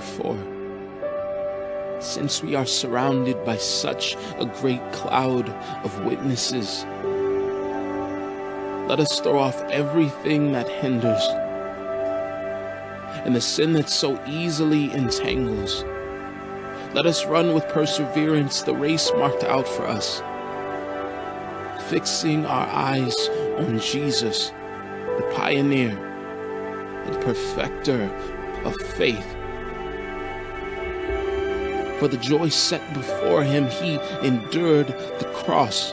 [0.00, 0.38] Therefore,
[2.00, 5.50] since we are surrounded by such a great cloud
[5.84, 6.86] of witnesses,
[8.88, 11.22] let us throw off everything that hinders
[13.26, 15.84] and the sin that so easily entangles.
[16.94, 20.22] Let us run with perseverance the race marked out for us,
[21.90, 23.14] fixing our eyes
[23.58, 24.48] on Jesus,
[25.18, 25.90] the pioneer
[27.04, 28.04] and perfecter
[28.64, 29.36] of faith.
[32.00, 35.92] For the joy set before him, he endured the cross,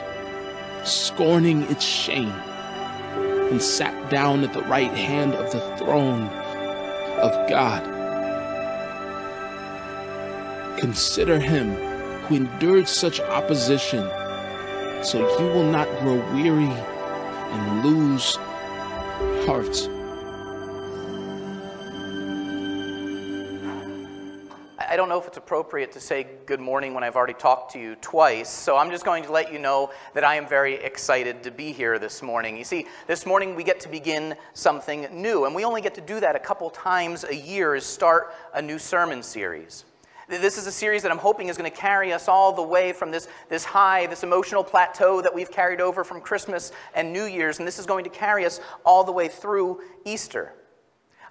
[0.85, 2.31] scorning its shame,
[3.51, 6.23] and sat down at the right hand of the throne
[7.19, 7.83] of God.
[10.79, 11.73] Consider him
[12.27, 14.09] who endured such opposition,
[15.03, 18.37] so you will not grow weary and lose
[19.45, 19.89] heart.
[25.27, 28.89] It's appropriate to say good morning when I've already talked to you twice, so I'm
[28.89, 32.21] just going to let you know that I am very excited to be here this
[32.23, 32.55] morning.
[32.55, 36.01] You see, this morning we get to begin something new, and we only get to
[36.01, 39.83] do that a couple times a year is start a new sermon series.
[40.29, 42.93] This is a series that I'm hoping is going to carry us all the way
[42.93, 47.25] from this, this high, this emotional plateau that we've carried over from Christmas and New
[47.25, 50.53] Year's, and this is going to carry us all the way through Easter.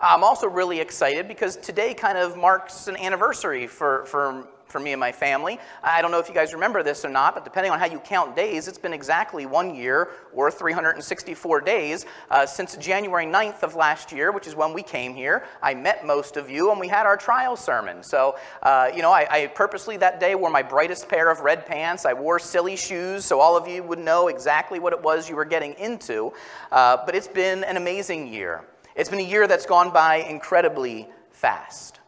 [0.01, 4.93] I'm also really excited because today kind of marks an anniversary for, for, for me
[4.93, 5.59] and my family.
[5.83, 7.99] I don't know if you guys remember this or not, but depending on how you
[8.01, 13.75] count days, it's been exactly one year or 364 days uh, since January 9th of
[13.75, 15.45] last year, which is when we came here.
[15.63, 18.03] I met most of you and we had our trial sermon.
[18.03, 21.65] So, uh, you know, I, I purposely that day wore my brightest pair of red
[21.65, 22.05] pants.
[22.05, 25.37] I wore silly shoes so all of you would know exactly what it was you
[25.37, 26.35] were getting into.
[26.71, 28.63] Uh, but it's been an amazing year.
[28.97, 32.01] It's been a year that's gone by incredibly fast.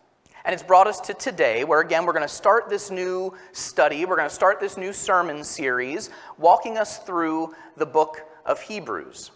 [0.46, 4.06] And it's brought us to today, where again, we're going to start this new study.
[4.06, 9.32] We're going to start this new sermon series, walking us through the book of Hebrews.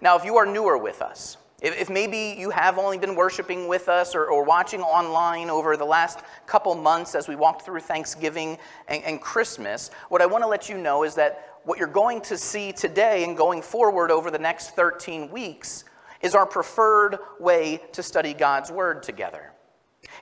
[0.00, 3.88] Now, if you are newer with us, if, maybe you have only been worshiping with
[3.88, 8.56] us or, or, watching online over the last couple months as we walked through Thanksgiving
[8.86, 12.20] and, and Christmas, what I want to let you know is that what you're going
[12.22, 15.84] to see today and going forward over the next 13 weeks
[16.20, 19.52] is our preferred way to study God's Word together.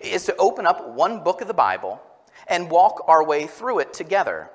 [0.01, 2.01] Is to open up one book of the Bible
[2.47, 4.51] and walk our way through it together.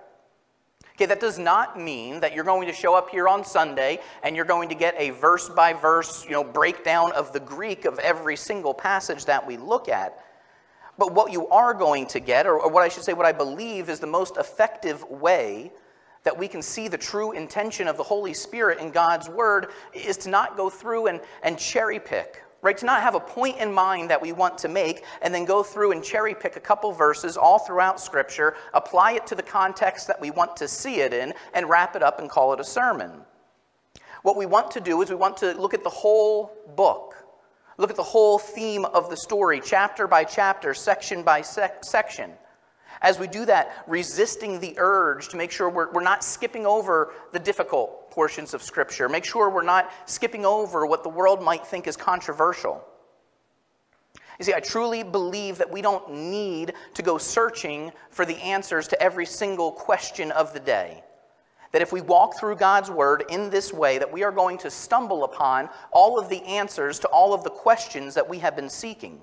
[0.95, 4.35] Okay, that does not mean that you're going to show up here on Sunday and
[4.35, 7.97] you're going to get a verse by verse, you know, breakdown of the Greek of
[7.99, 10.23] every single passage that we look at.
[10.99, 13.89] But what you are going to get, or, what I should say, what I believe
[13.89, 15.71] is the most effective way
[16.23, 20.17] that we can see the true intention of the Holy Spirit in God's Word is
[20.17, 22.77] to not go through and, and cherry pick, right?
[22.77, 25.63] To not have a point in mind that we want to make and then go
[25.63, 30.07] through and cherry pick a couple verses all throughout Scripture, apply it to the context
[30.07, 32.63] that we want to see it in, and wrap it up and call it a
[32.65, 33.11] sermon.
[34.21, 37.15] What we want to do is we want to look at the whole book.
[37.77, 42.31] Look at the whole theme of the story, chapter by chapter, section by sec- section
[43.03, 47.13] as we do that, resisting the urge to make sure we're, we're not skipping over
[47.33, 51.67] the difficult portions of Scripture, make sure we're not skipping over what the world might
[51.67, 52.83] think is controversial.
[54.39, 58.87] You see, I truly believe that we don't need to go searching for the answers
[58.87, 61.03] to every single question of the day.
[61.71, 64.71] That if we walk through God's Word in this way, that we are going to
[64.71, 68.69] stumble upon all of the answers to all of the questions that we have been
[68.69, 69.21] seeking.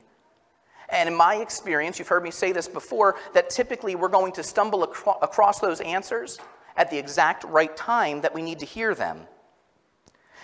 [0.93, 4.43] And in my experience, you've heard me say this before, that typically we're going to
[4.43, 6.39] stumble acro- across those answers
[6.77, 9.21] at the exact right time that we need to hear them.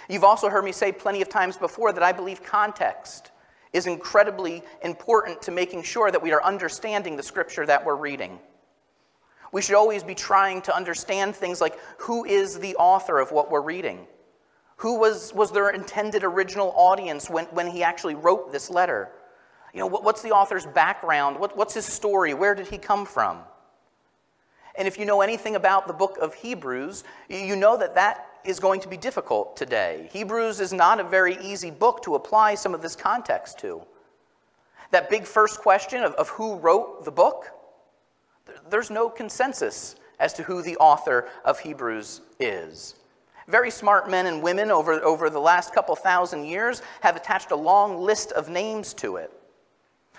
[0.09, 3.33] You've also heard me say plenty of times before that I believe context
[3.73, 8.39] is incredibly important to making sure that we are understanding the scripture that we're reading.
[9.53, 13.51] We should always be trying to understand things like who is the author of what
[13.51, 14.07] we're reading?
[14.77, 19.11] Who was, was their intended original audience when, when he actually wrote this letter?
[19.77, 21.39] You know, what, what's the author's background?
[21.39, 22.33] What, what's his story?
[22.33, 23.41] Where did he come from?
[24.75, 28.59] And if you know anything about the book of Hebrews, you know that that is
[28.59, 30.09] going to be difficult today.
[30.15, 33.83] Hebrews is not a very easy book to apply some of this context to.
[34.93, 37.51] That big first question of, of who wrote the book,
[38.71, 42.95] there's no consensus as to who the author of Hebrews is.
[43.47, 47.57] Very smart men and women over, over the last couple thousand years have attached a
[47.57, 49.31] long list of names to it.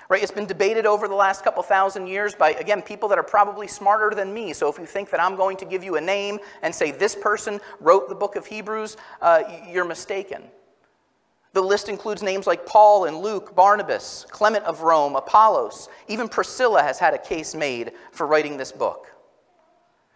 [0.09, 0.24] Right?
[0.24, 3.68] It's been debated over the last couple thousand years by, again, people that are probably
[3.68, 4.54] smarter than me.
[4.54, 7.13] So if you think that I'm going to give you a name and say this
[7.13, 10.44] person wrote the book of Hebrews, uh, you're mistaken.
[11.54, 15.89] The list includes names like Paul and Luke, Barnabas, Clement of Rome, Apollos.
[16.07, 19.07] Even Priscilla has had a case made for writing this book.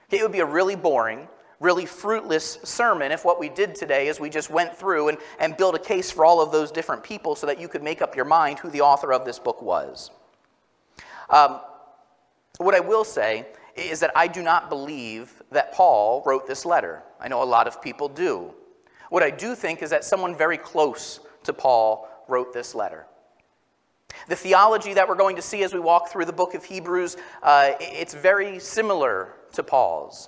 [0.09, 1.27] It would be a really boring,
[1.61, 5.55] really fruitless sermon if what we did today is we just went through and, and
[5.55, 8.15] built a case for all of those different people so that you could make up
[8.15, 10.09] your mind who the author of this book was.
[11.29, 11.61] Um,
[12.57, 17.03] what I will say is that I do not believe that Paul wrote this letter.
[17.19, 18.53] I know a lot of people do.
[19.09, 23.05] What I do think is that someone very close to Paul wrote this letter.
[24.27, 27.17] The theology that we're going to see as we walk through the book of Hebrews,
[27.43, 30.27] uh, it's very similar to Paul's.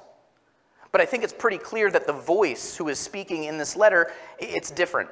[0.93, 4.11] But I think it's pretty clear that the voice who is speaking in this letter,
[4.39, 5.09] it's different.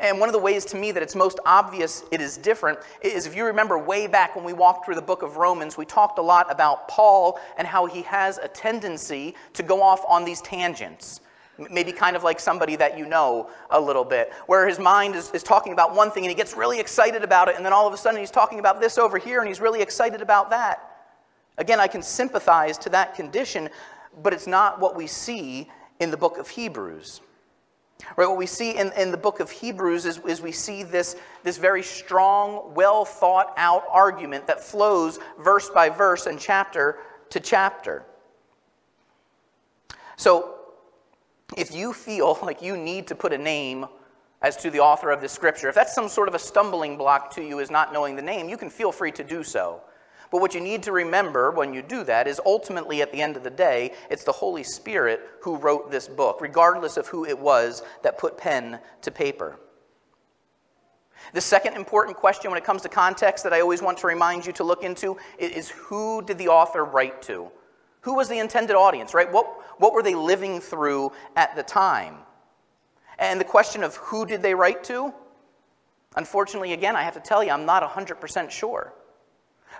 [0.00, 3.26] And one of the ways to me that it's most obvious it is different is
[3.26, 6.18] if you remember way back when we walked through the book of Romans, we talked
[6.18, 10.40] a lot about Paul and how he has a tendency to go off on these
[10.40, 11.20] tangents.
[11.70, 15.30] Maybe kind of like somebody that you know a little bit, where his mind is,
[15.32, 17.86] is talking about one thing and he gets really excited about it, and then all
[17.86, 20.96] of a sudden he's talking about this over here and he's really excited about that.
[21.58, 23.70] Again, I can sympathize to that condition,
[24.22, 25.68] but it's not what we see
[26.00, 27.20] in the book of Hebrews.
[28.16, 31.16] Right, what we see in, in the book of Hebrews is, is we see this,
[31.42, 36.98] this very strong, well thought out argument that flows verse by verse and chapter
[37.30, 38.04] to chapter.
[40.16, 40.54] So,
[41.56, 43.86] if you feel like you need to put a name
[44.42, 47.30] as to the author of this scripture, if that's some sort of a stumbling block
[47.34, 49.80] to you is not knowing the name, you can feel free to do so.
[50.30, 53.36] But what you need to remember when you do that is ultimately, at the end
[53.36, 57.38] of the day, it's the Holy Spirit who wrote this book, regardless of who it
[57.38, 59.58] was that put pen to paper.
[61.32, 64.46] The second important question when it comes to context that I always want to remind
[64.46, 67.50] you to look into is who did the author write to?
[68.02, 69.30] Who was the intended audience, right?
[69.30, 69.46] What,
[69.80, 72.18] what were they living through at the time?
[73.18, 75.12] And the question of who did they write to?
[76.14, 78.94] Unfortunately, again, I have to tell you, I'm not 100% sure.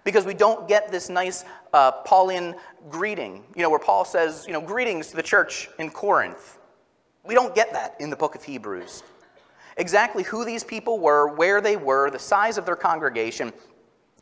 [0.07, 2.55] Because we don't get this nice uh, Pauline
[2.89, 6.59] greeting, you know, where Paul says, you know, greetings to the church in Corinth.
[7.25, 9.03] We don't get that in the book of Hebrews.
[9.77, 13.53] Exactly who these people were, where they were, the size of their congregation,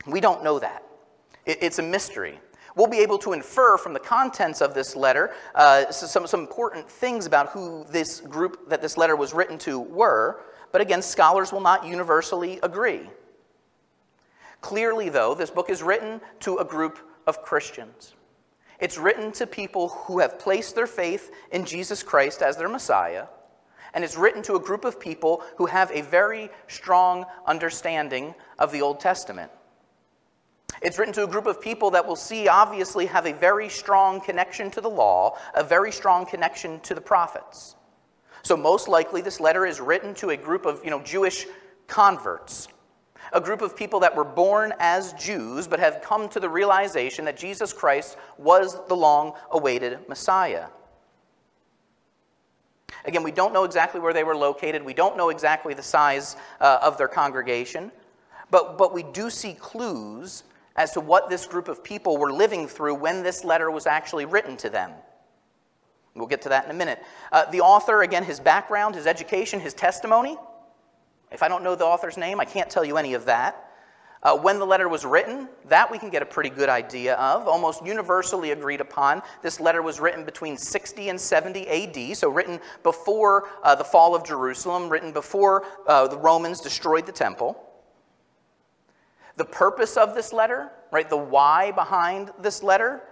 [0.06, 0.82] we don't know that.
[1.44, 2.40] It, it's a mystery.
[2.76, 6.88] We'll be able to infer from the contents of this letter uh, some, some important
[6.88, 10.40] things about who this group that this letter was written to were,
[10.72, 13.02] but again, scholars will not universally agree.
[14.64, 18.14] Clearly, though, this book is written to a group of Christians.
[18.80, 23.26] It's written to people who have placed their faith in Jesus Christ as their Messiah,
[23.92, 28.72] and it's written to a group of people who have a very strong understanding of
[28.72, 29.52] the Old Testament.
[30.80, 34.18] It's written to a group of people that will see, obviously, have a very strong
[34.18, 37.76] connection to the law, a very strong connection to the prophets.
[38.42, 41.44] So, most likely, this letter is written to a group of you know, Jewish
[41.86, 42.68] converts,
[43.32, 47.24] a group of people that were born as Jews but have come to the realization
[47.24, 50.66] that Jesus Christ was the long awaited Messiah.
[53.04, 56.36] Again, we don't know exactly where they were located, we don't know exactly the size
[56.60, 57.92] uh, of their congregation,
[58.50, 60.44] but, but we do see clues
[60.76, 64.24] as to what this group of people were living through when this letter was actually
[64.24, 64.90] written to them.
[66.14, 67.02] We'll get to that in a minute.
[67.32, 70.36] Uh, the author, again, his background, his education, his testimony.
[71.34, 73.72] If I don't know the author's name, I can't tell you any of that.
[74.22, 77.48] Uh, when the letter was written, that we can get a pretty good idea of.
[77.48, 79.20] Almost universally agreed upon.
[79.42, 84.14] This letter was written between 60 and 70 AD, so written before uh, the fall
[84.14, 87.60] of Jerusalem, written before uh, the Romans destroyed the temple.
[89.36, 93.02] The purpose of this letter, right, the why behind this letter,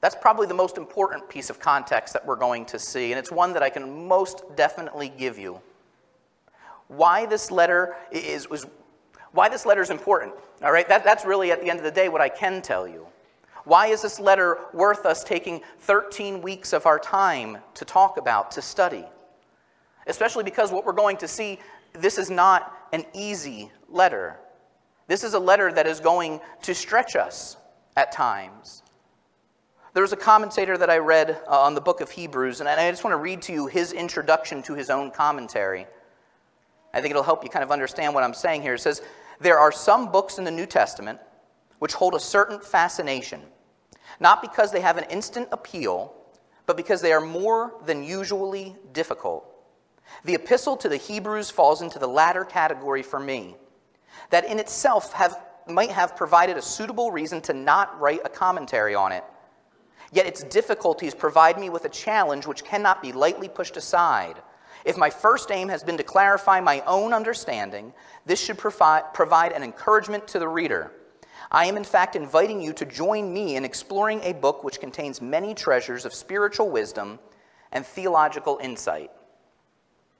[0.00, 3.32] that's probably the most important piece of context that we're going to see, and it's
[3.32, 5.60] one that I can most definitely give you.
[6.88, 8.66] Why this letter is, was,
[9.32, 10.88] why this letter is important, all right?
[10.88, 13.06] That, that's really, at the end of the day, what I can tell you.
[13.64, 18.50] Why is this letter worth us taking 13 weeks of our time to talk about,
[18.52, 19.04] to study?
[20.06, 21.58] Especially because what we're going to see,
[21.94, 24.38] this is not an easy letter.
[25.06, 27.56] This is a letter that is going to stretch us
[27.96, 28.82] at times.
[29.94, 32.90] There was a commentator that I read uh, on the book of Hebrews, and I
[32.90, 35.86] just want to read to you his introduction to his own commentary.
[36.94, 38.74] I think it'll help you kind of understand what I'm saying here.
[38.74, 39.02] It says,
[39.40, 41.18] There are some books in the New Testament
[41.80, 43.42] which hold a certain fascination,
[44.20, 46.14] not because they have an instant appeal,
[46.66, 49.44] but because they are more than usually difficult.
[50.24, 53.56] The epistle to the Hebrews falls into the latter category for me
[54.30, 55.36] that in itself have,
[55.68, 59.24] might have provided a suitable reason to not write a commentary on it.
[60.12, 64.40] Yet its difficulties provide me with a challenge which cannot be lightly pushed aside.
[64.84, 67.92] If my first aim has been to clarify my own understanding,
[68.26, 70.92] this should provide, provide an encouragement to the reader.
[71.50, 75.22] I am, in fact, inviting you to join me in exploring a book which contains
[75.22, 77.18] many treasures of spiritual wisdom
[77.72, 79.10] and theological insight.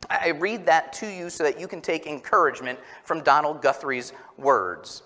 [0.08, 5.02] I read that to you so that you can take encouragement from Donald Guthrie's words.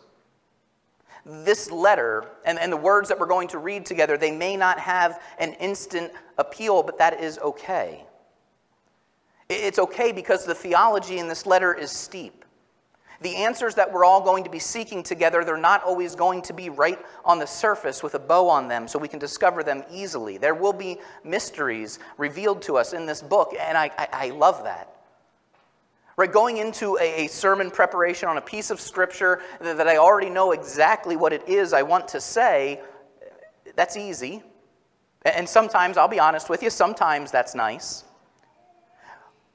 [1.25, 4.79] This letter and, and the words that we're going to read together, they may not
[4.79, 8.05] have an instant appeal, but that is okay.
[9.49, 12.45] It's okay because the theology in this letter is steep.
[13.21, 16.53] The answers that we're all going to be seeking together, they're not always going to
[16.53, 19.83] be right on the surface with a bow on them so we can discover them
[19.91, 20.39] easily.
[20.39, 24.63] There will be mysteries revealed to us in this book, and I, I, I love
[24.65, 24.95] that.
[26.17, 30.53] Right, going into a, sermon preparation on a piece of scripture that I already know
[30.53, 32.81] exactly what it is I want to say,
[33.77, 34.43] that's easy.
[35.25, 38.05] And sometimes, I'll be honest with you, sometimes that's nice.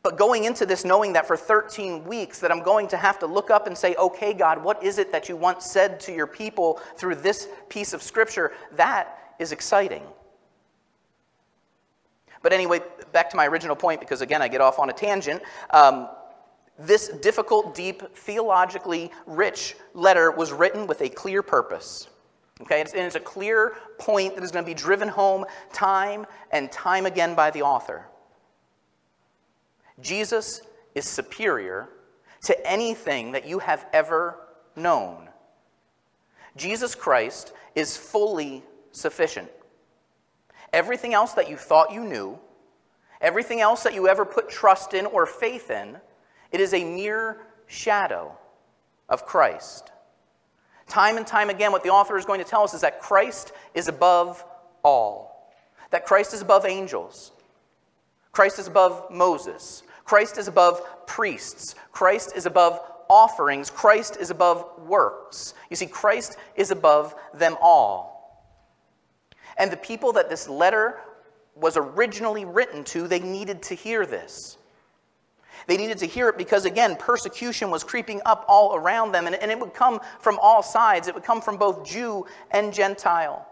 [0.03, 3.25] But going into this knowing that for 13 weeks that I'm going to have to
[3.25, 6.27] look up and say, "Okay, God, what is it that you once said to your
[6.27, 10.03] people through this piece of scripture?" That is exciting.
[12.41, 12.81] But anyway,
[13.13, 15.41] back to my original point because again, I get off on a tangent.
[15.69, 16.10] Um,
[16.77, 22.10] this difficult, deep, theologically rich letter was written with a clear purpose.
[22.62, 26.72] Okay, and it's a clear point that is going to be driven home time and
[26.72, 28.05] time again by the author.
[30.02, 30.62] Jesus
[30.96, 31.90] is superior
[32.44, 34.38] to anything that you have ever
[34.76, 35.30] known.
[36.56, 39.50] Jesus Christ is fully sufficient.
[40.72, 42.40] Everything else that you thought you knew,
[43.22, 45.98] everything else that you ever put trust in or faith in,
[46.52, 48.38] it is a mere shadow
[49.10, 49.92] of Christ.
[50.88, 53.52] Time and time again, what the author is going to tell us is that Christ
[53.74, 54.44] is above
[54.84, 55.52] all,
[55.92, 57.32] that Christ is above angels,
[58.34, 59.84] Christ is above Moses.
[60.04, 61.75] Christ is above priests.
[61.92, 63.70] Christ is above offerings.
[63.70, 65.54] Christ is above works.
[65.70, 68.12] You see, Christ is above them all.
[69.58, 71.00] And the people that this letter
[71.56, 74.58] was originally written to, they needed to hear this.
[75.68, 79.36] They needed to hear it because, again, persecution was creeping up all around them, and,
[79.36, 81.08] it would come from all sides.
[81.08, 83.48] It would come from both Jew and Gentile.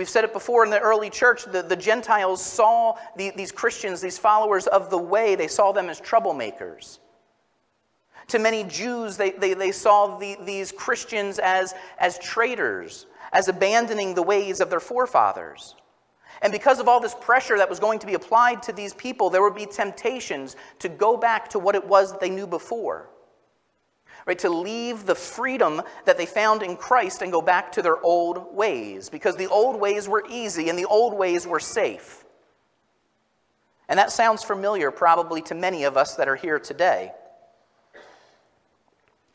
[0.00, 4.00] We've said it before in the early church, the, the Gentiles saw the, these Christians,
[4.00, 7.00] these followers of the way, they saw them as troublemakers.
[8.28, 14.14] To many Jews, they, they, they saw the, these Christians as, as traitors, as abandoning
[14.14, 15.76] the ways of their forefathers.
[16.40, 19.28] And because of all this pressure that was going to be applied to these people,
[19.28, 23.10] there would be temptations to go back to what it was that they knew before
[24.26, 24.38] right?
[24.40, 28.54] To leave the freedom that they found in Christ and go back to their old
[28.54, 32.24] ways because the old ways were easy and the old ways were safe.
[33.88, 37.12] And that sounds familiar probably to many of us that are here today.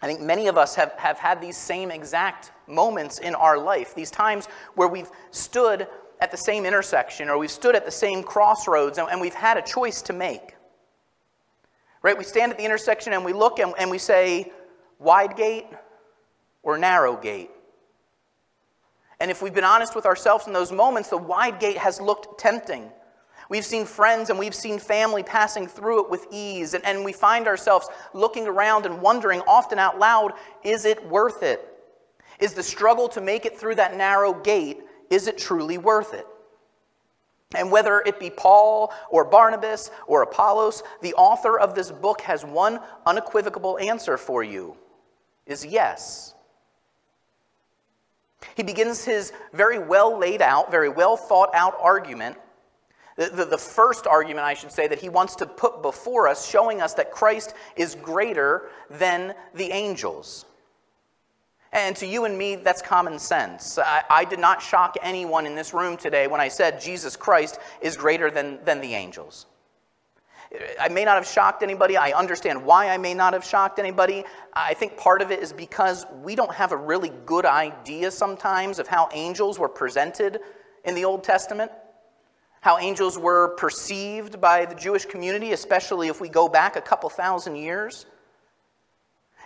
[0.01, 3.95] I think many of us have, have had these same exact moments in our life,
[3.95, 5.87] these times where we've stood
[6.21, 9.57] at the same intersection or we've stood at the same crossroads and, and we've had
[9.57, 10.55] a choice to make.
[12.01, 12.17] Right?
[12.17, 14.51] We stand at the intersection and we look and, and we say,
[14.99, 15.67] wide gate
[16.63, 17.51] or narrow gate?
[19.19, 22.39] And if we've been honest with ourselves in those moments, the wide gate has looked
[22.39, 22.91] tempting.
[23.49, 27.13] We've seen friends and we've seen family passing through it with ease, and, and we
[27.13, 30.33] find ourselves looking around and wondering, often out loud,
[30.63, 31.65] is it worth it?
[32.39, 36.25] Is the struggle to make it through that narrow gate, is it truly worth it?
[37.55, 42.43] And whether it be Paul or Barnabas or Apollos, the author of this book has
[42.43, 44.75] one unequivocal answer for you
[45.45, 46.33] is yes.
[48.55, 52.37] He begins his very well laid out, very well thought out argument.
[53.17, 56.45] The, the, the, first argument, I should say, that he wants to put before us,
[56.47, 60.45] showing us that Christ is greater than the angels.
[61.71, 63.77] And to you and me, that's common sense.
[63.77, 67.59] I, I did not shock anyone in this room today when I said Jesus Christ
[67.81, 69.45] is greater than, than the angels.
[70.79, 71.97] I may not have shocked anybody.
[71.97, 74.23] I understand why I may not have shocked anybody.
[74.53, 78.79] I think part of it is because we don't have a really good idea sometimes
[78.79, 80.39] of how angels were presented
[80.83, 81.71] in the Old Testament,
[82.61, 87.09] how angels were perceived by the Jewish community, especially if we go back a couple
[87.09, 88.05] thousand years.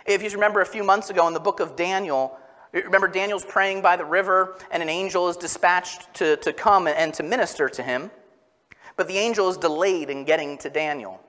[0.06, 2.38] If you remember a few months ago in the book of Daniel,
[2.72, 7.12] remember Daniel's praying by the river, and an angel is dispatched to, to come and
[7.14, 8.10] to minister to him.
[8.96, 11.20] But the angel is delayed in getting to Daniel.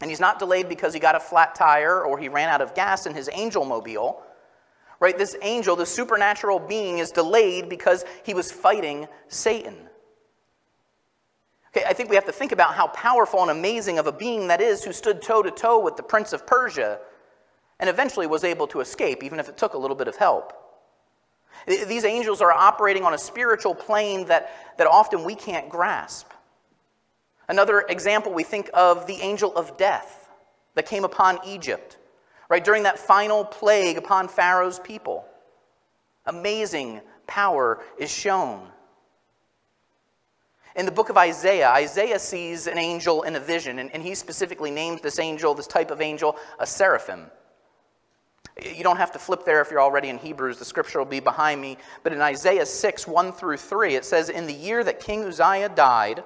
[0.00, 2.74] And he's not delayed because he got a flat tire or he ran out of
[2.74, 4.22] gas in his angel mobile.
[5.00, 5.16] Right?
[5.16, 9.76] This angel, the supernatural being, is delayed because he was fighting Satan.
[11.76, 14.48] Okay, I think we have to think about how powerful and amazing of a being
[14.48, 16.98] that is who stood toe to toe with the prince of Persia
[17.78, 20.54] and eventually was able to escape, even if it took a little bit of help.
[21.66, 26.30] These angels are operating on a spiritual plane that, that often we can't grasp.
[27.48, 30.28] Another example, we think of the angel of death
[30.74, 31.96] that came upon Egypt,
[32.48, 35.24] right, during that final plague upon Pharaoh's people.
[36.26, 38.68] Amazing power is shown.
[40.74, 44.14] In the book of Isaiah, Isaiah sees an angel in a vision, and, and he
[44.14, 47.30] specifically names this angel, this type of angel, a seraphim.
[48.62, 50.58] You don't have to flip there if you're already in Hebrews.
[50.58, 51.78] The scripture will be behind me.
[52.02, 55.68] But in Isaiah 6, 1 through 3, it says, In the year that King Uzziah
[55.68, 56.24] died,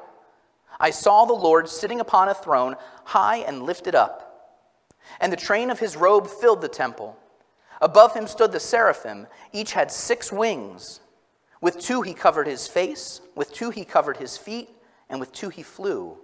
[0.80, 4.26] I saw the Lord sitting upon a throne, high and lifted up.
[5.20, 7.16] And the train of his robe filled the temple.
[7.82, 9.26] Above him stood the seraphim.
[9.52, 11.00] Each had six wings.
[11.60, 14.70] With two he covered his face, with two he covered his feet,
[15.10, 16.16] and with two he flew.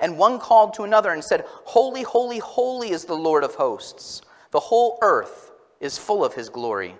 [0.00, 4.22] And one called to another and said, Holy, holy, holy is the Lord of hosts.
[4.50, 6.94] The whole earth is full of his glory.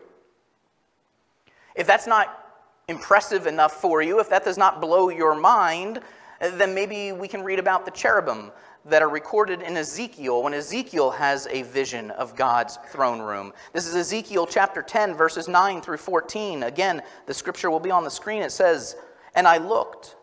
[1.74, 2.40] If that's not
[2.88, 6.00] impressive enough for you, if that does not blow your mind,
[6.40, 8.50] then maybe we can read about the cherubim
[8.86, 13.52] that are recorded in Ezekiel when Ezekiel has a vision of God's throne room.
[13.72, 16.64] This is Ezekiel chapter 10, verses 9 through 14.
[16.64, 18.42] Again, the scripture will be on the screen.
[18.42, 18.96] It says,
[19.34, 20.16] And I looked,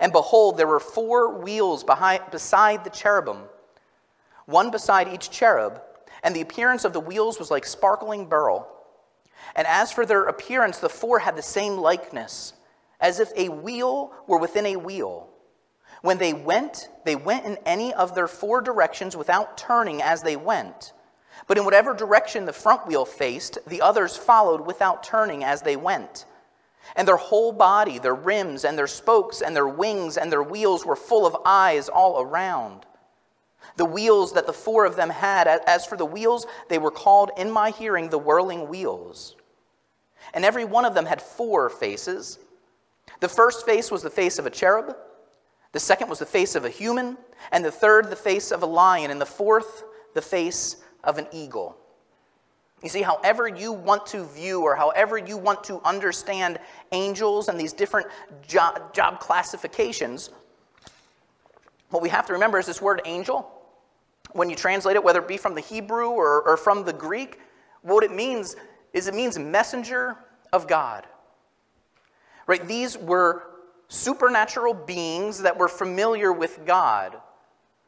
[0.00, 3.38] and behold, there were four wheels behind, beside the cherubim,
[4.46, 5.80] one beside each cherub
[6.24, 8.66] and the appearance of the wheels was like sparkling beryl.
[9.54, 12.54] And as for their appearance, the four had the same likeness,
[12.98, 15.28] as if a wheel were within a wheel.
[16.04, 20.36] When they went, they went in any of their four directions without turning as they
[20.36, 20.92] went.
[21.46, 25.76] But in whatever direction the front wheel faced, the others followed without turning as they
[25.76, 26.26] went.
[26.94, 30.84] And their whole body, their rims and their spokes and their wings and their wheels
[30.84, 32.84] were full of eyes all around
[33.76, 35.48] the wheels that the four of them had.
[35.48, 39.36] As for the wheels, they were called in my hearing the whirling wheels.
[40.34, 42.38] And every one of them had four faces.
[43.20, 44.94] The first face was the face of a cherub,
[45.74, 47.18] the second was the face of a human,
[47.50, 49.82] and the third the face of a lion, and the fourth
[50.14, 51.76] the face of an eagle.
[52.80, 56.60] You see, however you want to view or however you want to understand
[56.92, 58.06] angels and these different
[58.46, 60.30] job, job classifications,
[61.90, 63.50] what we have to remember is this word angel
[64.30, 67.40] when you translate it, whether it be from the Hebrew or, or from the Greek,
[67.82, 68.54] what it means
[68.92, 70.16] is it means messenger
[70.52, 71.04] of God.
[72.46, 72.64] Right?
[72.64, 73.53] These were
[73.94, 77.16] supernatural beings that were familiar with God,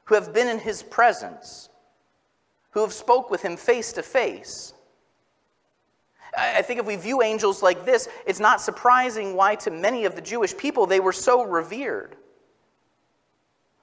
[0.04, 1.68] who have been in his presence,
[2.70, 4.72] who have spoke with him face to face.
[6.36, 10.14] I think if we view angels like this, it's not surprising why to many of
[10.14, 12.16] the Jewish people they were so revered.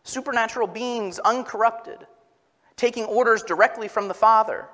[0.03, 2.05] Supernatural beings, uncorrupted
[2.75, 4.67] taking orders directly from the Father.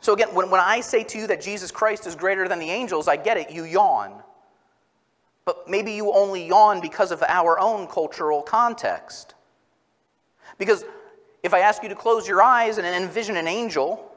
[0.00, 2.70] So, again, when, when I say to you that Jesus Christ is greater than the
[2.70, 4.22] angels, I get it, you yawn.
[5.48, 9.34] But maybe you only yawn because of our own cultural context.
[10.58, 10.84] Because
[11.42, 14.12] if I ask you to close your eyes and envision an angel,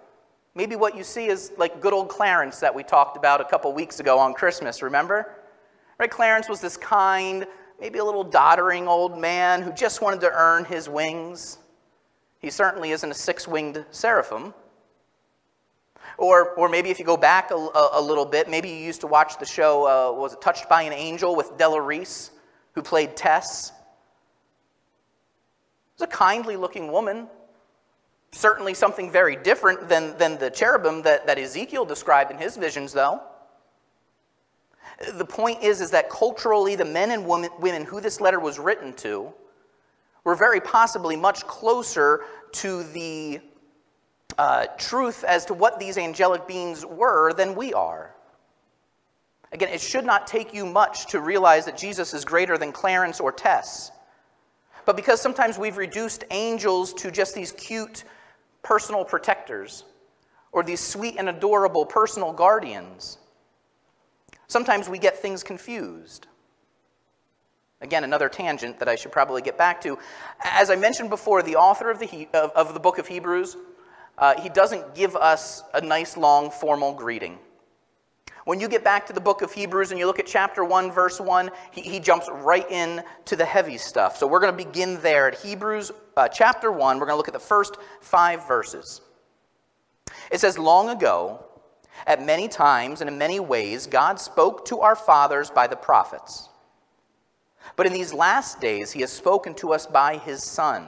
[0.56, 3.72] maybe what you see is like good old Clarence that we talked about a couple
[3.72, 5.38] weeks ago on Christmas, remember?
[5.98, 6.12] Right?
[6.12, 7.48] Clarence was this kind,
[7.80, 11.60] maybe a little doddering old man who just wanted to earn his wings.
[12.40, 14.54] He certainly isn't a six winged seraphim.
[16.18, 19.02] Or, or maybe if you go back a, a, a, little bit, maybe you used
[19.02, 22.32] to watch the show, uh, was it Touched by an Angel with Della Reese,
[22.74, 23.72] who played Tess?
[25.94, 27.28] It's a kindly looking woman.
[28.32, 32.94] Certainly something very different than, than the cherubim that, that Ezekiel described in his visions,
[32.94, 33.22] though.
[35.14, 38.60] The point is, is that culturally, the men and women, women who this letter was
[38.60, 39.34] written to
[40.24, 42.22] we're very possibly much closer
[42.54, 43.42] to the
[44.38, 48.14] uh, truth as to what these angelic beings were than we are.
[49.52, 53.20] Again, it should not take you much to realize that Jesus is greater than Clarence
[53.20, 53.92] or Tess.
[54.86, 58.04] But because sometimes we've reduced angels to just these cute
[58.64, 59.84] personal protectors
[60.52, 63.18] or these sweet and adorable personal guardians,
[64.48, 66.28] sometimes we get things confused.
[67.82, 69.98] Again, another tangent that I should probably get back to.
[70.44, 73.58] As I mentioned before, the author of the, he- of, of the book of Hebrews,
[74.22, 77.40] uh, he doesn't give us a nice, long, formal greeting.
[78.46, 80.92] When you get back to the book of Hebrews and you look at chapter 1,
[80.92, 84.18] verse 1, he, he jumps right in to the heavy stuff.
[84.18, 87.00] So we're going to begin there at Hebrews uh, chapter 1.
[87.00, 89.02] We're going to look at the first five verses.
[90.32, 91.46] It says, Long ago,
[92.08, 96.50] at many times and in many ways, God spoke to our fathers by the prophets.
[97.76, 100.88] But in these last days, he has spoken to us by his Son,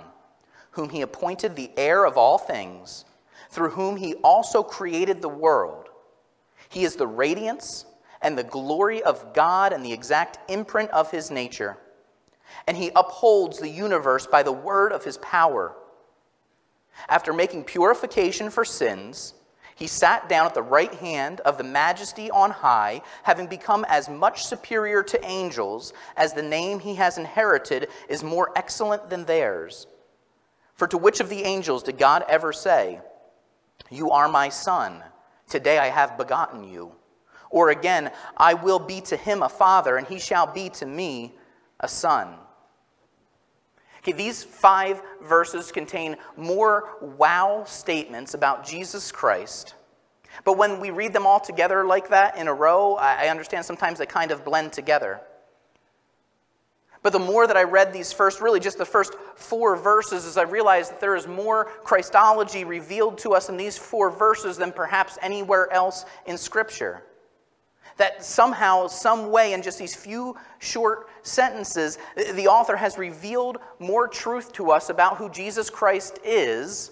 [0.72, 3.06] whom he appointed the heir of all things,
[3.54, 5.88] through whom he also created the world.
[6.70, 7.86] He is the radiance
[8.20, 11.78] and the glory of God and the exact imprint of his nature.
[12.66, 15.76] And he upholds the universe by the word of his power.
[17.08, 19.36] After making purification for sins,
[19.76, 24.10] he sat down at the right hand of the majesty on high, having become as
[24.10, 29.86] much superior to angels as the name he has inherited is more excellent than theirs.
[30.74, 33.00] For to which of the angels did God ever say,
[33.93, 35.03] You are my son,
[35.47, 36.93] today I have begotten you?
[37.51, 41.36] Or again, I will be to him a father, and he shall be to me
[41.79, 42.34] a son.
[43.99, 49.75] Okay, these five verses contain more wow statements about Jesus Christ.
[50.43, 53.99] But when we read them all together like that in a row, I understand sometimes
[53.99, 55.21] they kind of blend together.
[57.04, 60.38] But the more that I read these first, really just the first four verses, as
[60.38, 64.72] I realized that there is more Christology revealed to us in these four verses than
[64.72, 67.04] perhaps anywhere else in Scripture.
[67.98, 74.08] That somehow, some way, in just these few short sentences, the author has revealed more
[74.08, 76.92] truth to us about who Jesus Christ is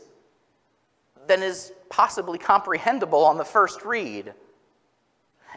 [1.25, 4.33] than is possibly comprehensible on the first read.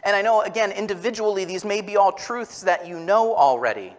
[0.03, 3.95] And I know, again, individually, these may be all truths that you know already.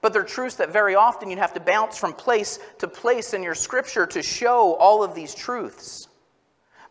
[0.00, 3.42] But they're truths that very often you'd have to bounce from place to place in
[3.42, 6.08] your scripture to show all of these truths.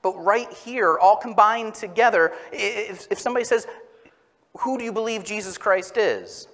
[0.02, 3.68] But right here, all combined together, if, if somebody says,
[4.60, 6.48] Who do you believe Jesus Christ is?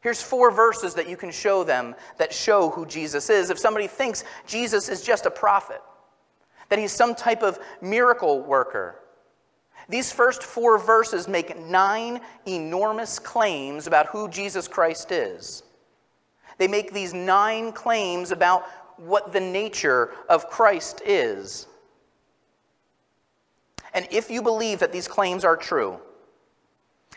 [0.00, 3.50] Here's four verses that you can show them that show who Jesus is.
[3.50, 5.82] If somebody thinks Jesus is just a prophet,
[6.68, 9.00] that he's some type of miracle worker,
[9.88, 15.62] these first four verses make nine enormous claims about who Jesus Christ is.
[16.58, 18.64] They make these nine claims about
[18.96, 21.66] what the nature of Christ is.
[23.94, 26.00] And if you believe that these claims are true,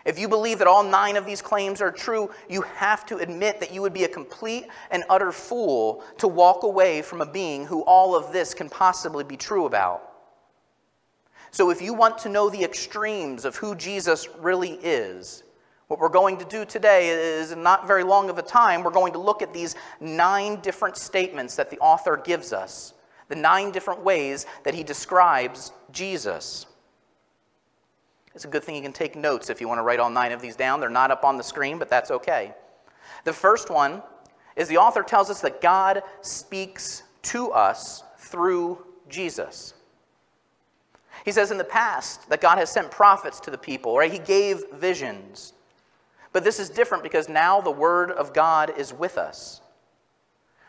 [0.05, 3.59] if you believe that all nine of these claims are true, you have to admit
[3.59, 7.65] that you would be a complete and utter fool to walk away from a being
[7.65, 10.08] who all of this can possibly be true about.
[11.51, 15.43] So, if you want to know the extremes of who Jesus really is,
[15.87, 18.83] what we're going to do today is not very long of a time.
[18.83, 22.93] We're going to look at these nine different statements that the author gives us,
[23.27, 26.67] the nine different ways that he describes Jesus.
[28.35, 30.31] It's a good thing you can take notes if you want to write all nine
[30.31, 30.79] of these down.
[30.79, 32.53] They're not up on the screen, but that's okay.
[33.23, 34.03] The first one
[34.55, 39.73] is the author tells us that God speaks to us through Jesus.
[41.29, 44.11] He says in the past that God has sent prophets to the people, right?
[44.11, 45.53] He gave visions.
[46.33, 49.61] But this is different because now the Word of God is with us.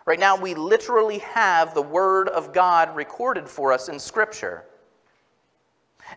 [0.05, 4.67] Right now, we literally have the Word of God recorded for us in Scripture.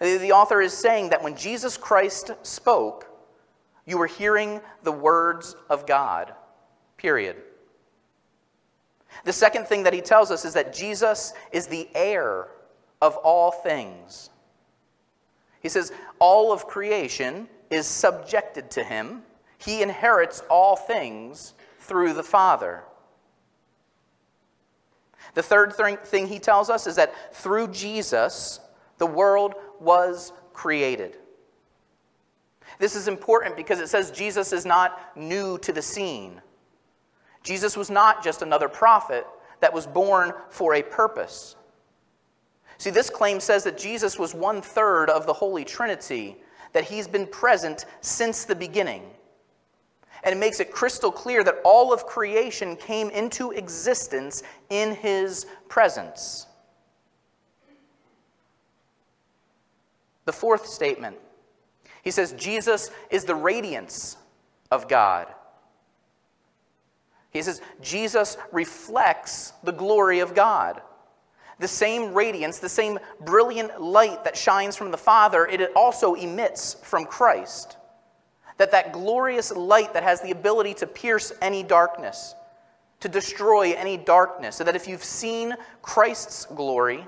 [0.01, 3.07] The author is saying that when Jesus Christ spoke,
[3.85, 6.33] you were hearing the words of God,
[6.97, 7.37] period.
[9.23, 12.49] The second thing that he tells us is that Jesus is the heir
[13.01, 14.29] of all things.
[15.63, 19.23] He says, all of creation is subjected to him.
[19.57, 22.83] He inherits all things through the Father.
[25.33, 28.59] The third thing he tells us is that through Jesus,
[28.97, 31.17] the world was created.
[32.77, 36.41] This is important because it says Jesus is not new to the scene.
[37.41, 39.25] Jesus was not just another prophet
[39.61, 41.55] that was born for a purpose.
[42.83, 46.35] See, this claim says that Jesus was one third of the Holy Trinity,
[46.73, 49.03] that he's been present since the beginning.
[50.25, 55.45] And it makes it crystal clear that all of creation came into existence in his
[55.69, 56.45] presence.
[60.25, 61.15] The fourth statement
[62.01, 64.17] he says, Jesus is the radiance
[64.71, 65.27] of God.
[67.31, 70.81] He says, Jesus reflects the glory of God.
[71.63, 76.73] The same radiance, the same brilliant light that shines from the Father, it also emits
[76.83, 77.77] from Christ.
[78.57, 82.35] That that glorious light that has the ability to pierce any darkness,
[82.99, 87.07] to destroy any darkness, so that if you've seen Christ's glory,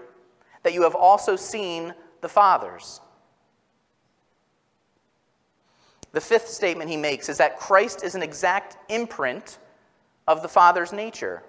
[0.63, 3.01] that you have also seen the Father's.
[6.13, 9.57] The fifth statement he makes is that Christ is an exact imprint
[10.29, 11.43] of the Father's nature.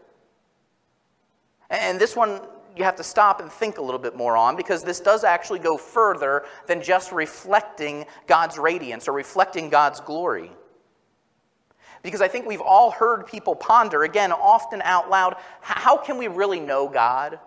[1.70, 2.40] And this one
[2.76, 5.58] you have to stop and think a little bit more on because this does actually
[5.58, 10.52] go further than just reflecting God's radiance or reflecting God's glory.
[12.02, 16.28] Because I think we've all heard people ponder, again, often out loud, how can we
[16.28, 17.40] really know God?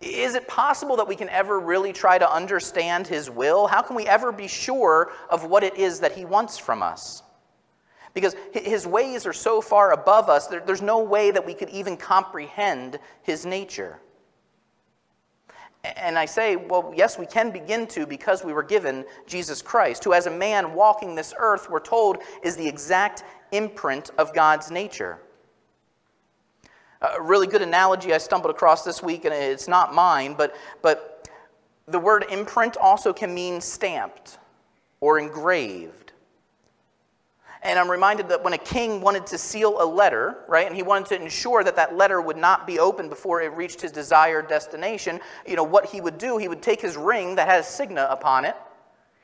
[0.00, 3.66] Is it possible that we can ever really try to understand His will?
[3.66, 7.22] How can we ever be sure of what it is that He wants from us?
[8.16, 11.98] Because His ways are so far above us, there's no way that we could even
[11.98, 13.98] comprehend His nature.
[15.84, 20.02] And I say, well, yes, we can begin to because we were given Jesus Christ,
[20.02, 24.70] who, as a man walking this earth, we're told is the exact imprint of God's
[24.70, 25.18] nature.
[27.02, 31.28] A really good analogy I stumbled across this week, and it's not mine, but, but
[31.86, 34.38] the word imprint also can mean stamped
[35.00, 36.05] or engraved.
[37.62, 40.82] And I'm reminded that when a king wanted to seal a letter, right, and he
[40.82, 44.48] wanted to ensure that that letter would not be opened before it reached his desired
[44.48, 48.06] destination, you know, what he would do, he would take his ring that has signa
[48.10, 48.56] upon it,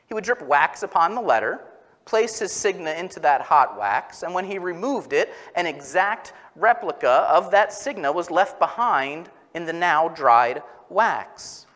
[0.06, 1.60] he would drip wax upon the letter,
[2.04, 7.26] place his signa into that hot wax, and when he removed it, an exact replica
[7.30, 11.66] of that signa was left behind in the now dried wax.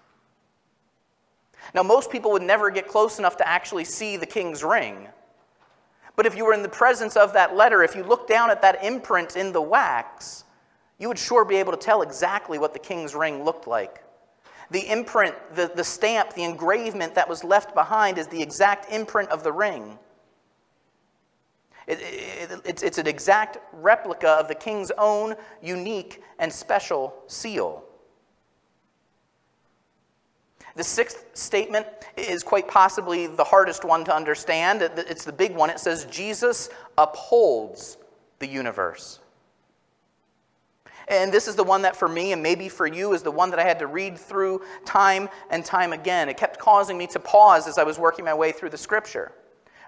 [1.75, 5.09] Now, most people would never get close enough to actually see the king's ring.
[6.17, 8.63] But if you were in the presence of that letter, if you looked down at
[8.63, 10.45] that imprint in the wax,
[10.99, 14.03] you would sure be able to tell exactly what the king's ring looked like.
[14.71, 19.29] The imprint, the, the stamp, the engravement that was left behind is the exact imprint
[19.29, 19.99] of the ring.
[21.87, 27.85] It, it, it's, it's an exact replica of the king's own unique and special seal.
[30.77, 31.87] The sixth statement
[32.17, 34.83] is quite possibly the hardest one to understand.
[34.83, 35.71] It's the big one.
[35.71, 37.97] It says, Jesus upholds
[38.39, 39.19] the universe.
[41.09, 43.51] And this is the one that for me, and maybe for you, is the one
[43.51, 46.29] that I had to read through time and time again.
[46.29, 49.33] It kept causing me to pause as I was working my way through the scripture.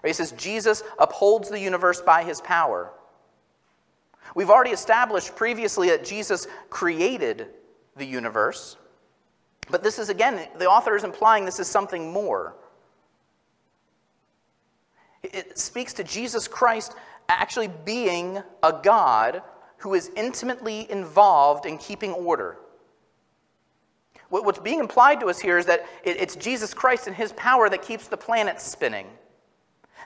[0.05, 2.93] He says, Jesus upholds the universe by his power.
[4.35, 7.49] We've already established previously that Jesus created
[7.97, 8.77] the universe.
[9.71, 12.55] But this is, again, the author is implying this is something more.
[15.23, 16.95] It speaks to Jesus Christ
[17.29, 19.43] actually being a God
[19.79, 22.57] who is intimately involved in keeping order.
[24.31, 27.83] What's being implied to us here is that it's Jesus Christ and his power that
[27.83, 29.07] keeps the planet spinning.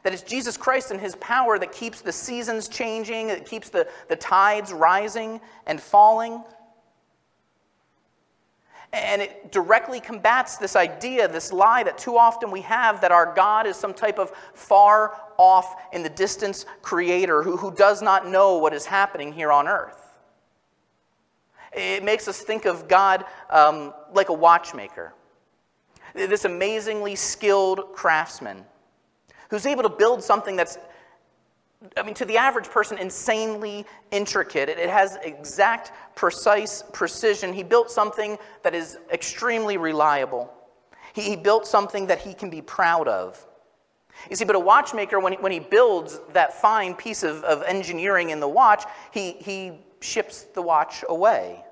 [0.04, 3.88] That it's Jesus Christ and his power that keeps the seasons changing, that keeps the,
[4.08, 6.42] the tides rising and falling.
[8.92, 13.34] And it directly combats this idea, this lie that too often we have that our
[13.34, 18.28] God is some type of far off in the distance creator who, who does not
[18.28, 20.18] know what is happening here on earth.
[21.72, 25.14] It makes us think of God um, like a watchmaker,
[26.14, 28.66] this amazingly skilled craftsman
[29.48, 30.76] who's able to build something that's,
[31.96, 34.68] I mean, to the average person, insanely intricate.
[34.68, 37.52] It, has exact, precise precision.
[37.52, 40.52] He built something that is extremely reliable.
[41.14, 43.44] He, he built something that he can be proud of.
[44.30, 47.62] You see, but a watchmaker, when he, when he builds that fine piece of, of
[47.64, 51.64] engineering in the watch, he, he ships the watch away.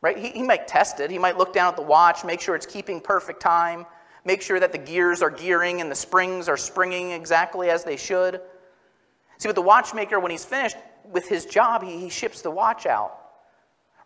[0.00, 0.16] Right?
[0.16, 1.10] He, he might test it.
[1.10, 3.86] He might look down at the watch, make sure it's keeping perfect time
[4.24, 7.96] make sure that the gears are gearing and the springs are springing exactly as they
[7.96, 8.40] should.
[9.38, 10.76] See, but the watchmaker, when he's finished
[11.10, 13.20] with his job, he, he ships the watch out.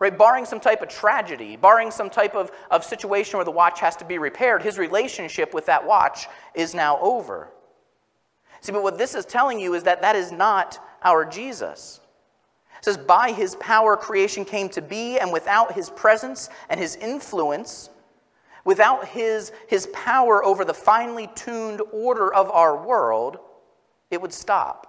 [0.01, 0.17] Right?
[0.17, 3.97] Barring some type of tragedy, barring some type of, of situation where the watch has
[3.97, 7.49] to be repaired, his relationship with that watch is now over.
[8.61, 12.01] See, but what this is telling you is that that is not our Jesus.
[12.79, 16.97] It says, By his power creation came to be, and without his presence and his
[16.97, 17.91] influence,
[18.69, 23.39] Without his, his power over the finely tuned order of our world,
[24.11, 24.88] it would stop.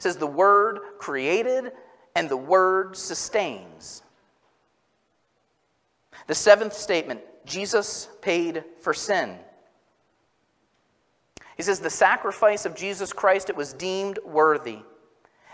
[0.00, 1.72] It says the Word created
[2.16, 4.02] and the Word sustains.
[6.26, 9.36] The seventh statement Jesus paid for sin.
[11.58, 14.78] He says the sacrifice of Jesus Christ, it was deemed worthy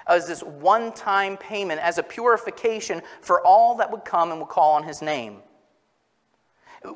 [0.06, 4.48] as this one time payment, as a purification for all that would come and would
[4.48, 5.42] call on his name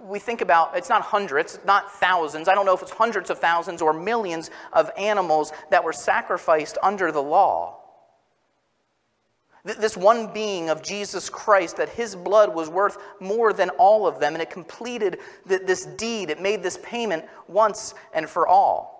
[0.02, 2.48] we think about it's not hundreds, not thousands.
[2.48, 6.78] I don't know if it's hundreds of thousands or millions of animals that were sacrificed
[6.82, 7.76] under the law.
[9.62, 14.18] This one being of Jesus Christ, that his blood was worth more than all of
[14.18, 18.98] them, and it completed this deed, it made this payment once and for all.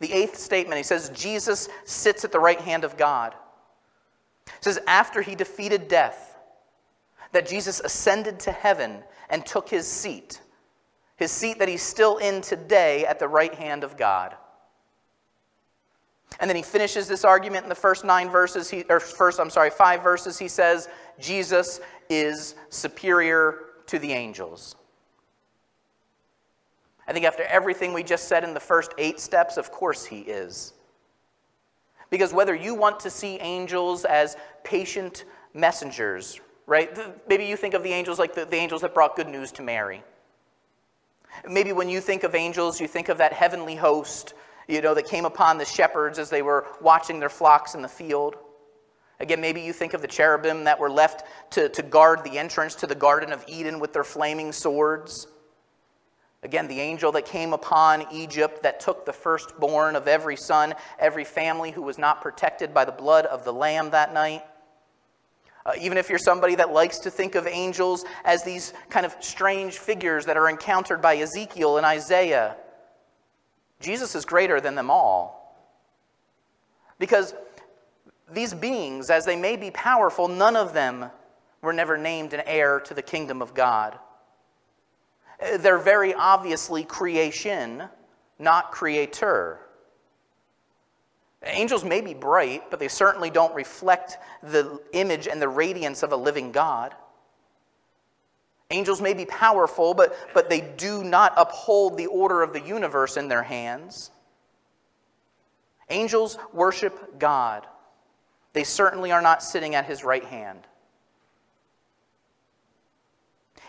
[0.00, 3.34] The eighth statement, he says, Jesus sits at the right hand of God.
[4.46, 6.31] He says, after he defeated death,
[7.32, 10.40] that Jesus ascended to heaven and took his seat.
[11.22, 14.36] his seat that he's still in today at the right hand of God.
[16.40, 19.50] And then he finishes this argument in the first nine verses, he, or first, I'm
[19.50, 20.38] sorry, five verses.
[20.38, 24.74] He says, Jesus is superior to the angels.
[27.06, 30.20] I think after everything we just said in the first eight steps, of course he
[30.20, 30.72] is.
[32.10, 36.96] Because whether you want to see angels as patient messengers, right?
[37.28, 39.62] Maybe you think of the angels like the, the angels that brought good news to
[39.62, 40.02] Mary.
[41.48, 44.34] Maybe when you think of angels, you think of that heavenly host,
[44.68, 47.88] you know, that came upon the shepherds as they were watching their flocks in the
[47.88, 48.36] field.
[49.18, 52.74] Again, maybe you think of the cherubim that were left to, to guard the entrance
[52.76, 55.28] to the Garden of Eden with their flaming swords.
[56.42, 61.24] Again, the angel that came upon Egypt that took the firstborn of every son, every
[61.24, 64.42] family who was not protected by the blood of the Lamb that night.
[65.64, 69.14] Uh, even if you're somebody that likes to think of angels as these kind of
[69.20, 72.56] strange figures that are encountered by Ezekiel and Isaiah,
[73.80, 75.56] Jesus is greater than them all.
[76.98, 77.34] Because
[78.30, 81.10] these beings, as they may be powerful, none of them
[81.60, 83.98] were never named an heir to the kingdom of God.
[85.58, 87.84] They're very obviously creation,
[88.38, 89.60] not creator.
[91.44, 96.12] Angels may be bright, but they certainly don't reflect the image and the radiance of
[96.12, 96.94] a living God.
[98.70, 103.16] Angels may be powerful, but, but they do not uphold the order of the universe
[103.16, 104.10] in their hands.
[105.90, 107.66] Angels worship God.
[108.52, 110.66] They certainly are not sitting at his right hand.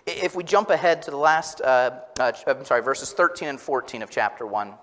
[0.06, 4.02] If we jump ahead to the last, uh, uh, I'm sorry, verses 13 and 14
[4.02, 4.74] of chapter 1.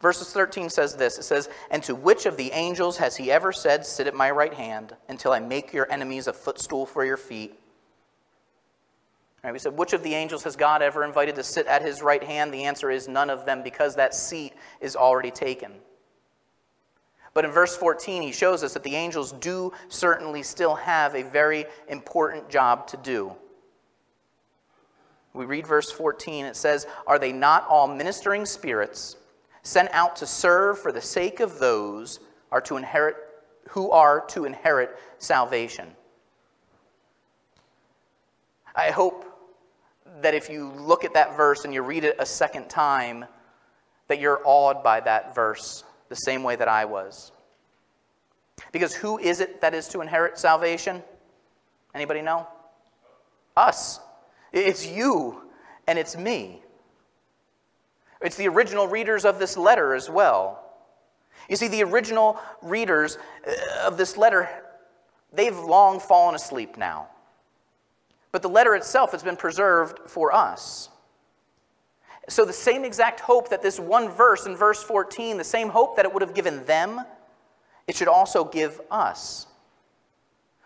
[0.00, 3.52] Verses 13 says this It says, And to which of the angels has he ever
[3.52, 7.18] said, Sit at my right hand until I make your enemies a footstool for your
[7.18, 7.58] feet?
[9.44, 12.02] Right, we said, Which of the angels has God ever invited to sit at his
[12.02, 12.52] right hand?
[12.52, 15.72] The answer is none of them because that seat is already taken.
[17.32, 21.22] But in verse 14, he shows us that the angels do certainly still have a
[21.22, 23.36] very important job to do.
[25.32, 29.16] We read verse 14, it says, Are they not all ministering spirits?
[29.62, 32.20] Sent out to serve for the sake of those
[32.50, 33.16] are to inherit
[33.70, 35.86] who are to inherit salvation.
[38.74, 39.26] I hope
[40.22, 43.24] that if you look at that verse and you read it a second time,
[44.08, 47.30] that you're awed by that verse the same way that I was.
[48.72, 51.02] Because who is it that is to inherit salvation?
[51.94, 52.46] Anybody know?
[53.56, 54.00] Us.
[54.52, 55.42] It's you
[55.86, 56.62] and it's me.
[58.20, 60.62] It's the original readers of this letter as well.
[61.48, 64.48] You see, the original readers uh, of this letter,
[65.32, 67.08] they've long fallen asleep now.
[68.32, 70.88] But the letter itself has been preserved for us.
[72.28, 75.96] So, the same exact hope that this one verse in verse 14, the same hope
[75.96, 77.00] that it would have given them,
[77.88, 79.46] it should also give us.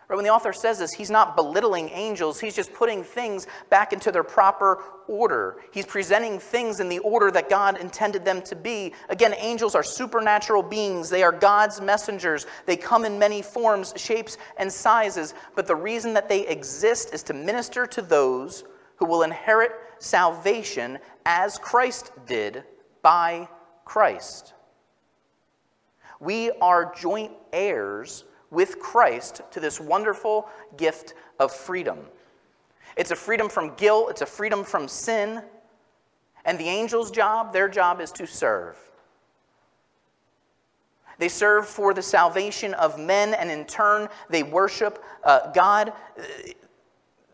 [0.07, 3.91] Right, when the author says this, he's not belittling angels, he's just putting things back
[3.91, 5.57] into their proper order.
[5.71, 8.93] He's presenting things in the order that God intended them to be.
[9.09, 12.45] Again, angels are supernatural beings, they are God's messengers.
[12.67, 17.23] They come in many forms, shapes, and sizes, but the reason that they exist is
[17.23, 18.63] to minister to those
[18.97, 22.63] who will inherit salvation as Christ did
[23.01, 23.47] by
[23.85, 24.53] Christ.
[26.19, 28.23] We are joint heirs
[28.55, 31.99] with Christ to this wonderful gift of freedom.
[32.97, 35.43] It's a freedom from guilt, it's a freedom from sin.
[36.45, 38.77] And the angel's job, their job is to serve.
[41.17, 45.93] They serve for the salvation of men, and in turn, they worship uh, God.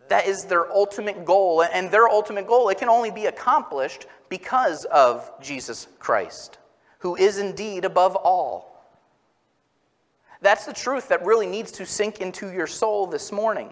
[0.07, 1.63] That is their ultimate goal.
[1.63, 6.57] And their ultimate goal, it can only be accomplished because of Jesus Christ,
[6.99, 8.70] who is indeed above all.
[10.41, 13.69] That's the truth that really needs to sink into your soul this morning.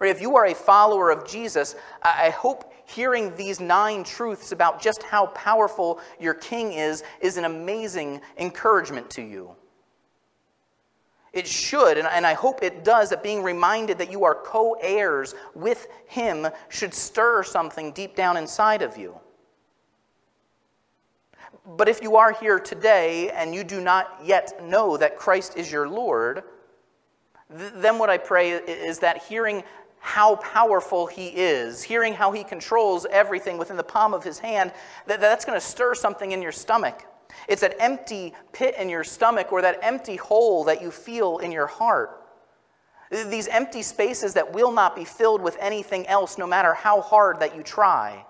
[0.00, 4.80] Right, if you are a follower of Jesus, I hope hearing these nine truths about
[4.80, 9.50] just how powerful your King is is an amazing encouragement to you.
[11.32, 15.34] It should, and I hope it does, that being reminded that you are co heirs
[15.54, 19.18] with Him should stir something deep down inside of you.
[21.76, 25.70] But if you are here today and you do not yet know that Christ is
[25.70, 26.42] your Lord,
[27.56, 29.62] th- then what I pray is that hearing
[30.00, 34.72] how powerful he is, hearing how he controls everything within the palm of his hand,
[35.06, 37.04] that, that's going to stir something in your stomach.
[37.48, 41.52] It's that empty pit in your stomach or that empty hole that you feel in
[41.52, 42.24] your heart.
[43.10, 47.40] These empty spaces that will not be filled with anything else, no matter how hard
[47.40, 48.24] that you try.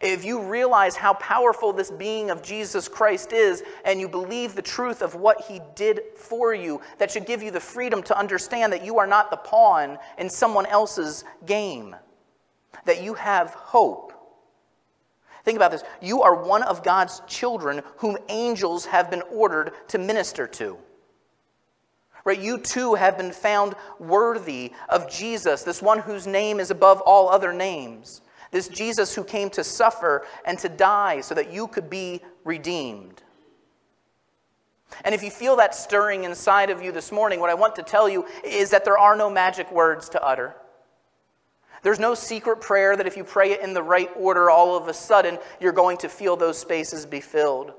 [0.00, 4.62] If you realize how powerful this being of Jesus Christ is, and you believe the
[4.62, 8.72] truth of what he did for you, that should give you the freedom to understand
[8.72, 11.94] that you are not the pawn in someone else's game,
[12.84, 14.12] that you have hope.
[15.44, 15.84] Think about this.
[16.00, 20.78] You are one of God's children whom angels have been ordered to minister to.
[22.24, 22.40] Right?
[22.40, 27.28] You too have been found worthy of Jesus, this one whose name is above all
[27.28, 28.22] other names.
[28.54, 33.20] This Jesus who came to suffer and to die so that you could be redeemed.
[35.04, 37.82] And if you feel that stirring inside of you this morning, what I want to
[37.82, 40.54] tell you is that there are no magic words to utter.
[41.82, 44.86] There's no secret prayer that if you pray it in the right order, all of
[44.86, 47.72] a sudden you're going to feel those spaces be filled.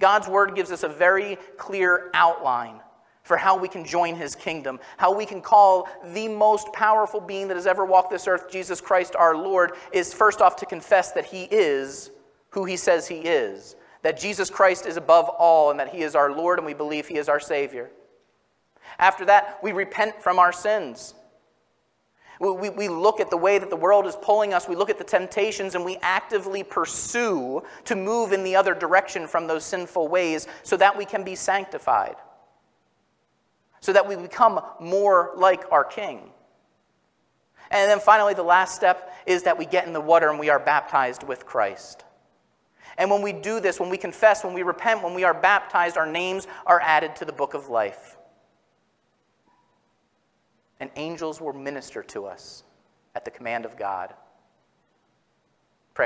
[0.00, 2.80] God's word gives us a very clear outline
[3.24, 7.48] for how we can join his kingdom, how we can call the most powerful being
[7.48, 11.12] that has ever walked this earth, Jesus Christ our Lord, is first off to confess
[11.12, 12.10] that he is
[12.50, 16.14] who he says he is, that Jesus Christ is above all, and that he is
[16.14, 17.90] our Lord, and we believe he is our Savior.
[18.98, 21.14] After that, we repent from our sins.
[22.38, 24.90] We, we, we, look at the way that the world is pulling us, we look
[24.90, 29.64] at the temptations, and we actively pursue to move in the other direction from those
[29.64, 32.16] sinful ways so that we can be sanctified
[33.84, 36.30] so that we become more like our King.
[37.70, 40.48] And then finally, the last step is that we get in the water and we
[40.48, 42.02] are baptized with Christ.
[42.96, 45.98] And when we do this, when we confess, when we repent, when we are baptized,
[45.98, 48.16] our names are added to the book of life.
[50.80, 52.62] And angels will minister to us
[53.14, 54.14] at the command of God.